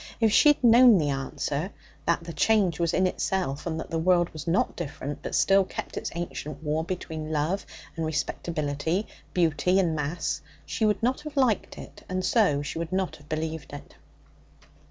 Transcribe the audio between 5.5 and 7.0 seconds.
kept up its ancient war